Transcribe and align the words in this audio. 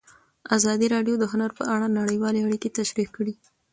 ازادي 0.57 0.87
راډیو 0.95 1.15
د 1.19 1.23
هنر 1.31 1.51
په 1.59 1.63
اړه 1.73 1.87
نړیوالې 1.99 2.41
اړیکې 2.47 2.69
تشریح 2.79 3.09
کړي. 3.17 3.33